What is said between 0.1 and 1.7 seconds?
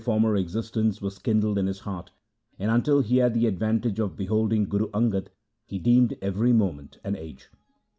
of a former existence was kindled in